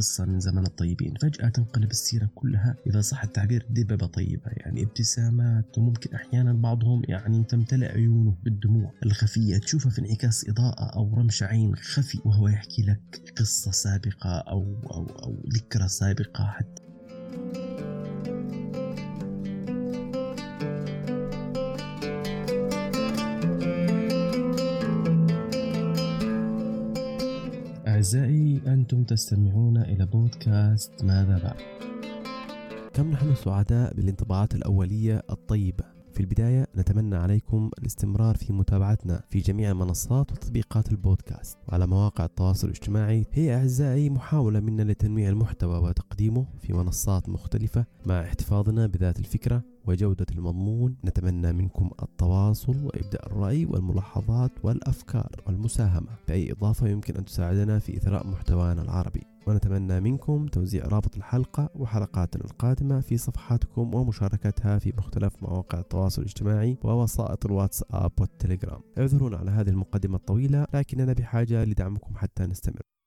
[0.00, 1.14] قصة من زمن الطيبين.
[1.20, 7.44] فجأة تنقلب السيرة كلها إذا صح التعبير دببة طيبة يعني ابتسامات وممكن أحيانا بعضهم يعني
[7.44, 9.58] تمتلئ عيونه بالدموع الخفية.
[9.58, 15.06] تشوفها في انعكاس إضاءة أو رمش عين خفي وهو يحكي لك قصة سابقة أو أو
[15.06, 16.79] أو ذكرى سابقة حتى
[28.10, 31.56] أعزائي أنتم تستمعون إلى بودكاست ماذا بعد؟
[32.94, 35.99] كم نحن سعداء بالانطباعات الأولية الطيبة.
[36.20, 41.58] في البداية نتمنى عليكم الاستمرار في متابعتنا في جميع المنصات وتطبيقات البودكاست.
[41.68, 47.84] وعلى مواقع التواصل الاجتماعي هي أعزائي محاولة منا لتنويع المحتوى وتقديمه في منصات مختلفة.
[48.06, 56.08] مع احتفاظنا بذات الفكرة وجودة المضمون نتمنى منكم التواصل وإبداء الرأي والملاحظات والأفكار والمساهمة.
[56.28, 59.29] بأي إضافة يمكن أن تساعدنا في إثراء محتوانا العربي.
[59.46, 66.78] ونتمنى منكم توزيع رابط الحلقة وحلقاتنا القادمة في صفحاتكم ومشاركتها في مختلف مواقع التواصل الاجتماعي
[66.84, 68.80] ووسائط الواتساب والتليجرام.
[68.98, 72.99] اعذرونا على هذه المقدمة الطويلة لكننا بحاجة لدعمكم حتى نستمر.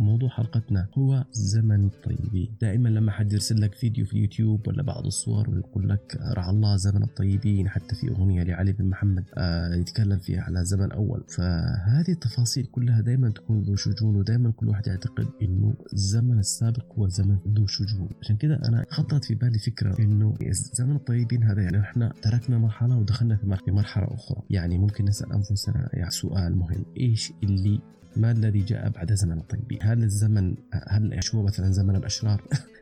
[0.00, 5.06] موضوع حلقتنا هو زمن الطيبين دائما لما حد يرسل لك فيديو في اليوتيوب ولا بعض
[5.06, 10.18] الصور ويقول لك رعى الله زمن الطيبين حتى في أغنية لعلي بن محمد آه يتكلم
[10.18, 11.24] فيها على زمن أول.
[11.28, 17.08] فهذه التفاصيل كلها دائما تكون ذو شجون ودائما كل واحد يعتقد أنه الزمن السابق هو
[17.08, 18.08] زمن ذو شجون.
[18.22, 22.96] عشان كذا أنا خطرت في بالي فكرة أنه زمن الطيبين هذا يعني إحنا تركنا مرحلة
[22.96, 24.42] ودخلنا في مرحلة أخرى.
[24.50, 26.84] يعني ممكن نسأل أنفسنا يعني سؤال مهم.
[27.00, 27.80] إيش اللي
[28.16, 30.54] ما الذي جاء بعد زمن الطيبين هل الزمن
[30.88, 32.42] هل شو مثلا زمن الأشرار؟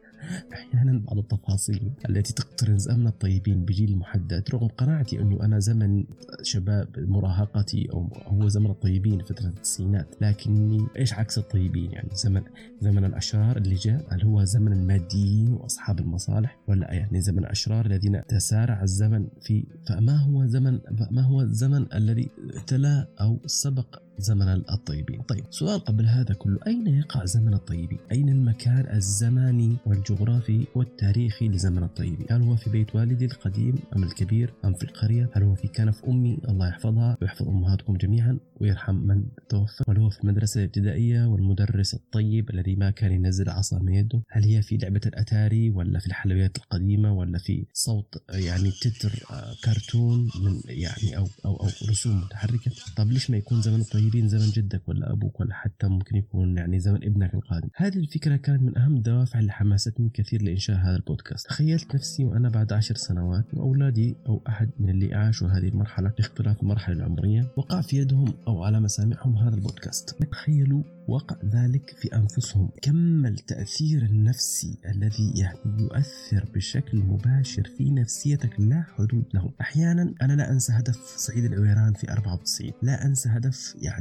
[0.52, 6.04] أحيانا بعض التفاصيل التي تقترن زمن الطيبين بجيل محدد رغم قناعتي أنه أنا زمن
[6.42, 12.42] شباب مراهقتي أو هو زمن الطيبين فترة التسعينات لكني إيش عكس الطيبين يعني زمن
[12.80, 18.26] زمن الأشرار اللي جاء هل هو زمن الماديين وأصحاب المصالح ولا يعني زمن الأشرار الذين
[18.26, 20.80] تسارع الزمن في فما هو زمن
[21.10, 22.30] ما هو الزمن الذي
[22.66, 25.22] تلا أو سبق زمن الطيبين.
[25.22, 31.82] طيب سؤال قبل هذا كله أين يقع زمن الطيبين؟ أين المكان الزماني والجغرافي والتاريخي لزمن
[31.82, 35.68] الطيبين؟ هل هو في بيت والدي القديم أم الكبير أم في القرية؟ هل هو في
[35.68, 39.84] كنف أمي؟ الله يحفظها ويحفظ أمهاتكم جميعا ويرحم من توفى.
[39.88, 44.44] هل هو في المدرسة الابتدائية والمدرس الطيب الذي ما كان ينزل عصا من يده؟ هل
[44.44, 50.30] هي في لعبة الأتاري ولا في الحلويات القديمة ولا في صوت يعني تتر آه، كرتون
[50.42, 54.50] من يعني أو أو أو رسوم متحركة؟ طب ليش ما يكون زمن الطيبين قريبين زمن
[54.50, 57.68] جدك ولا أبوك ولا حتى ممكن يكون يعني زمن ابنك القادم.
[57.76, 61.46] هذه الفكرة كانت من أهم الدوافع اللي حمستني كثير لإنشاء هذا البودكاست.
[61.46, 66.62] تخيلت نفسي وأنا بعد عشر سنوات وأولادي أو أحد من اللي عاشوا هذه المرحلة باختلاف
[66.62, 70.22] المرحلة العمرية وقع في يدهم أو على مسامعهم هذا البودكاست.
[70.30, 72.70] تخيلوا وقع ذلك في أنفسهم.
[72.82, 78.60] كم التأثير النفسي الذي يعني يؤثر بشكل مباشر في نفسيتك.
[78.60, 83.76] لا حدود له أحيانا أنا لا أنسى هدف سعيد العويران في 94 لا أنسى هدف
[83.82, 83.97] يعني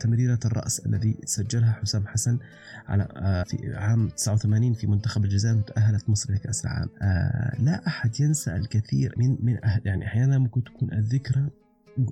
[0.00, 2.38] تمريرة الرأس الذي سجلها حسام حسن
[2.88, 8.20] على آه، في عام 89 في منتخب الجزائر وتأهلت مصر لكأس العالم؟ آه، لا أحد
[8.20, 11.50] ينسى الكثير من من يعني أحيانا ممكن تكون الذكرى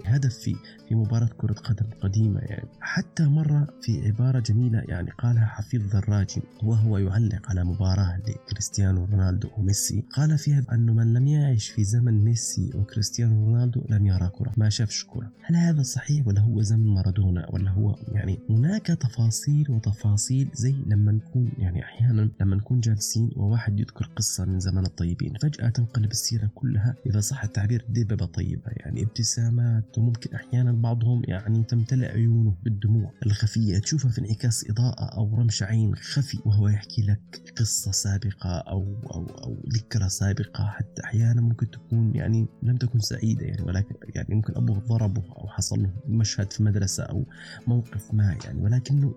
[0.05, 0.57] هدف في
[0.89, 2.69] في مباراة كرة قدم قديمة يعني.
[2.81, 9.49] حتى مرة في عبارة جميلة يعني قالها حفيظ دراجي وهو يعلق على مباراة لكريستيانو رونالدو
[9.59, 10.05] وميسي.
[10.11, 14.69] قال فيها أنه من لم يعش في زمن ميسي وكريستيانو رونالدو لم يرى كرة ما
[14.69, 15.31] شافش كرة.
[15.43, 21.13] هل هذا صحيح ولا هو زمن مارادونا ولا هو يعني هناك تفاصيل وتفاصيل زي لما
[21.13, 25.35] نكون يعني أحيانا لما نكون جالسين وواحد يذكر قصة من زمن الطيبين.
[25.43, 31.23] فجأة تنقلب السيرة كلها إذا صح التعبير دببة طيبة يعني ابتسامات الحياة وممكن أحيانا بعضهم
[31.25, 33.79] يعني تمتلئ عيونه بالدموع الخفية.
[33.79, 39.27] تشوفها في انعكاس إضاءة أو رمش عين خفي وهو يحكي لك قصة سابقة أو أو
[39.27, 40.67] أو ذكرى سابقة.
[40.67, 45.49] حتى أحيانا ممكن تكون يعني لم تكن سعيدة يعني ولكن يعني ممكن أبوه ضربه أو
[45.49, 47.25] حصل له مشهد في مدرسة أو
[47.67, 48.63] موقف ما يعني.
[48.63, 49.15] ولكنه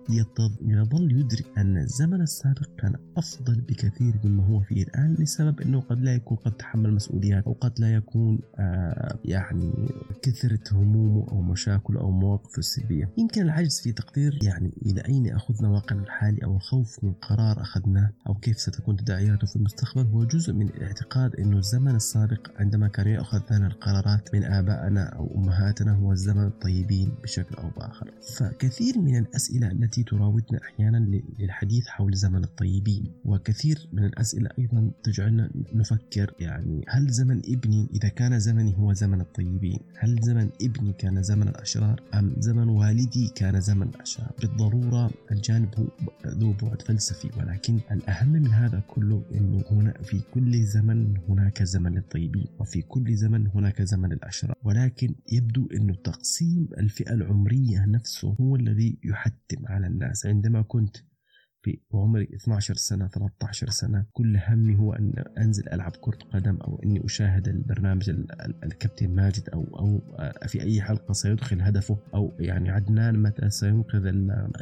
[0.62, 6.00] يظل يدرك أن الزمن السابق كان أفضل بكثير مما هو فيه الآن لسبب أنه قد
[6.00, 9.72] لا يكون قد تحمل مسؤوليات أو قد لا يكون آه يعني
[10.22, 13.10] كثر كثرة همومه أو مشاكله أو مواقفه السلبية.
[13.18, 18.10] يمكن العجز في تقدير يعني إلى أين أخذنا واقعنا الحالي أو الخوف من قرار أخذناه
[18.26, 23.06] أو كيف ستكون تداعياته في المستقبل هو جزء من الاعتقاد أنه الزمن السابق عندما كان
[23.06, 28.10] يأخذ لنا القرارات من آبائنا أو أمهاتنا هو الزمن الطيبين بشكل أو بآخر.
[28.38, 35.50] فكثير من الأسئلة التي تراودنا أحيانا للحديث حول زمن الطيبين وكثير من الأسئلة أيضا تجعلنا
[35.74, 40.92] نفكر يعني هل زمن ابني إذا كان زمني هو زمن الطيبين؟ هل زمن زمن ابني
[40.92, 44.32] كان زمن الأشرار أم زمن والدي كان زمن الأشرار.
[44.40, 45.86] بالضرورة الجانب هو
[46.26, 51.94] ذو بعد فلسفي ولكن الأهم من هذا كله أنه هنا في كل زمن هناك زمن
[51.94, 58.56] للطيبين وفي كل زمن هناك زمن للأشرار ولكن يبدو أنه تقسيم الفئة العمرية نفسه هو
[58.56, 60.26] الذي يحتم على الناس.
[60.26, 60.96] عندما كنت
[61.62, 66.80] في وعمري 12 سنة 13 سنة كل همي هو أن أنزل ألعب كرة قدم أو
[66.84, 68.10] أني أشاهد البرنامج
[68.64, 70.00] الكابتن ماجد أو أو
[70.46, 74.10] في أي حلقة سيدخل هدفه أو يعني عدنان متى سينقذ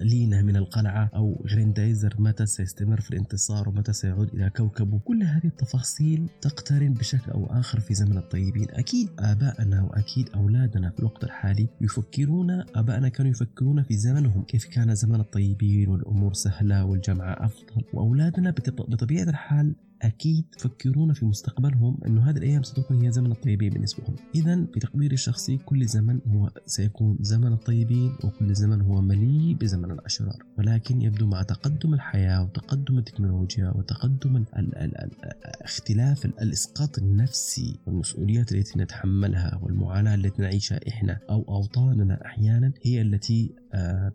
[0.02, 4.98] لينا من القلعة أو غريندايزر متى سيستمر في الانتصار ومتى سيعود إلى كوكبه.
[4.98, 8.66] كل هذه التفاصيل تقترن بشكل أو آخر في زمن الطيبين.
[8.70, 14.42] أكيد آباءنا وأكيد أولادنا في الوقت الحالي يفكرون آباءنا كانوا يفكرون في زمنهم.
[14.42, 17.84] كيف كان زمن الطيبين والأمور سهلة والجامعة أفضل.
[17.92, 18.50] وأولادنا
[18.88, 24.16] بطبيعة الحال أكيد يفكرون في مستقبلهم إنه هذه الأيام ستكون هي زمن الطيبين بالنسبة لهم.
[24.34, 29.90] اذا في تقديري الشخصي كل زمن هو سيكون زمن الطيبين وكل زمن هو مليء بزمن
[29.90, 30.42] الأشرار.
[30.58, 35.14] ولكن يبدو مع تقدم الحياة وتقدم التكنولوجيا وتقدم ال ال ال ال
[35.62, 43.54] اختلاف الإسقاط النفسي والمسؤوليات التي نتحملها والمعاناة التي نعيشها إحنا أو أوطاننا أحيانا هي التي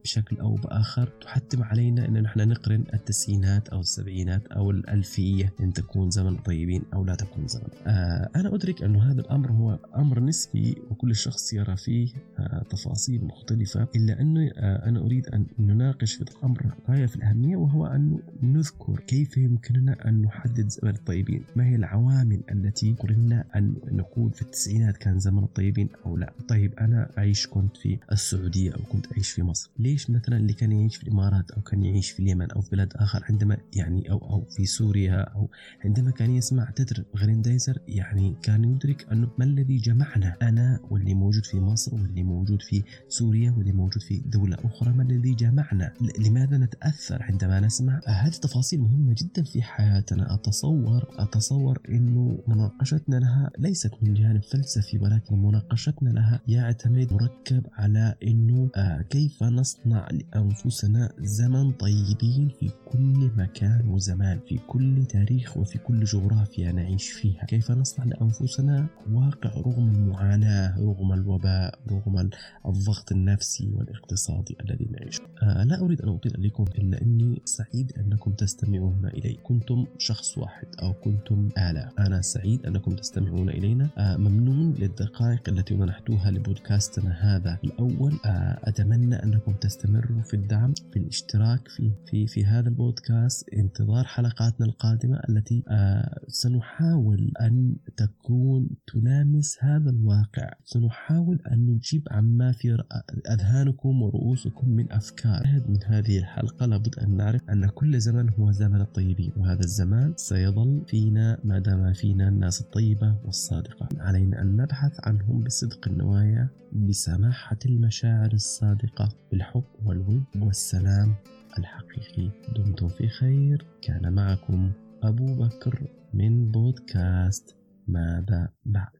[0.04, 6.10] بشكل أو بآخر تحتم علينا ان نحن نقرن التسعينات أو السبعينات أو الألفية إن تكون
[6.12, 7.68] زمن طيبين أو لا تكون زمن.
[7.88, 12.08] آه أنا أدرك أنه هذا الأمر هو أمر نسبي وكل شخص يرى فيه
[12.40, 17.56] آه تفاصيل مختلفة إلا أنه آه أنا أريد أن نناقش في الأمر غاية في الأهمية
[17.56, 23.76] وهو أن نذكر كيف يمكننا أن نحدد زمن الطيبين، ما هي العوامل التي قلنا أن
[23.92, 26.34] نقول في التسعينات كان زمن الطيبين أو لا.
[26.48, 29.72] طيب أنا أعيش كنت في السعودية أو كنت أعيش في مصر.
[29.80, 32.94] ليش مثلا اللي كان يعيش في الإمارات أو كان يعيش في اليمن أو في بلد
[32.96, 35.50] آخر عندما يعني أو أو في سوريا أو
[35.86, 41.46] عندما كان يسمع تتر غريندايزر يعني كان يدرك أنه ما الذي جمعنا أنا واللي موجود
[41.46, 46.58] في مصر واللي موجود في سوريا واللي موجود في دولة أخرى ما الذي جمعنا؟ لماذا
[46.58, 50.34] نتأثر عندما نسمع؟ هذه التفاصيل مهمة جدا في حياتنا.
[50.34, 58.16] أتصور أتصور أنه مناقشتنا لها ليست من جانب فلسفي ولكن مناقشتنا لها يعتمد مركب على
[58.24, 65.58] أنه آه كيف كيف نصنع لأنفسنا زمن طيبين في كل مكان وزمان في كل تاريخ
[65.58, 67.46] وفي كل جغرافيا نعيش فيها.
[67.46, 72.30] كيف نصنع لأنفسنا؟ واقع رغم المعاناة رغم الوباء رغم
[72.66, 75.24] الضغط النفسي والاقتصادي الذي نعيشه.
[75.44, 79.34] آه لا أريد أن أطيل عليكم إلا أني سعيد أنكم تستمعون إلي.
[79.44, 83.90] كنتم شخص واحد أو كنتم آلاف أنا سعيد أنكم تستمعون إلينا.
[83.98, 84.43] آه ممنون
[84.80, 88.14] للدقائق التي منحتوها لبودكاستنا هذا الأول.
[88.26, 93.50] آه أتمنى أنكم تستمروا في الدعم في الاشتراك في في في هذا البودكاست.
[93.54, 100.54] انتظار حلقاتنا القادمة التي آه سنحاول أن تكون تلامس هذا الواقع.
[100.64, 102.84] سنحاول أن نجيب عما في
[103.30, 105.64] أذهانكم ورؤوسكم من أفكار.
[105.68, 110.82] من هذه الحلقة لابد أن نعرف أن كل زمن هو زمن الطيبين وهذا الزمان سيظل
[110.88, 113.90] فينا ما دام فينا الناس الطيبة والصادقة.
[114.00, 121.16] علينا أن نبحث عنهم بصدق النوايا بسماحة المشاعر الصادقة بالحب والود والسلام
[121.58, 122.30] الحقيقي.
[122.56, 123.66] دمتم في خير.
[123.82, 124.72] كان معكم
[125.04, 127.56] أبو بكر من بودكاست
[127.88, 128.92] ماذا بعد؟